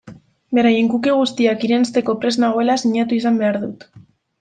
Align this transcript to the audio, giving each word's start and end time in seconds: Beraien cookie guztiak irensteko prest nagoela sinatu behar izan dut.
Beraien 0.57 0.89
cookie 0.93 1.13
guztiak 1.19 1.67
irensteko 1.69 2.19
prest 2.25 2.45
nagoela 2.47 2.83
sinatu 2.87 3.09
behar 3.15 3.23
izan 3.63 3.67
dut. 3.73 3.93